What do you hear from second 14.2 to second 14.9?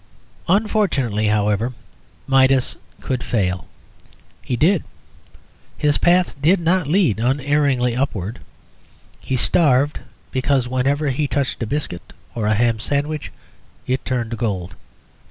to gold.